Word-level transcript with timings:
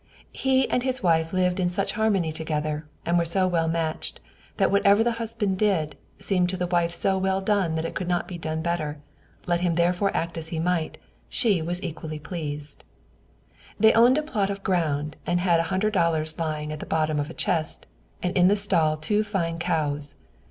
He 0.33 0.67
and 0.67 0.81
his 0.81 1.03
wife 1.03 1.31
lived 1.31 1.59
in 1.59 1.69
such 1.69 1.91
harmony 1.91 2.31
together, 2.31 2.87
and 3.05 3.19
were 3.19 3.23
so 3.23 3.47
well 3.47 3.67
matched, 3.67 4.19
that 4.57 4.71
whatever 4.71 5.03
the 5.03 5.11
husband 5.21 5.59
did, 5.59 5.95
seemed 6.17 6.49
to 6.49 6.57
the 6.57 6.65
wife 6.65 6.91
so 6.91 7.19
well 7.19 7.39
done 7.39 7.75
that 7.75 7.85
it 7.85 7.93
could 7.93 8.07
not 8.07 8.27
be 8.27 8.39
done 8.39 8.63
better; 8.63 8.97
let 9.45 9.61
him 9.61 9.75
therefore 9.75 10.09
act 10.17 10.39
as 10.39 10.47
he 10.47 10.57
might, 10.57 10.97
she 11.29 11.61
was 11.61 11.83
equally 11.83 12.17
well 12.17 12.29
pleased. 12.29 12.83
They 13.79 13.93
owned 13.93 14.17
a 14.17 14.23
plot 14.23 14.49
of 14.49 14.63
ground, 14.63 15.17
and 15.27 15.39
had 15.39 15.59
a 15.59 15.63
hundred 15.69 15.93
dollars 15.93 16.39
lying 16.39 16.71
at 16.73 16.79
the 16.79 16.87
bottom 16.87 17.19
of 17.19 17.29
a 17.29 17.35
chest, 17.35 17.85
and 18.23 18.35
in 18.35 18.47
the 18.47 18.55
stall 18.55 18.97
two 18.97 19.23
fine 19.23 19.59
cows. 19.59 20.15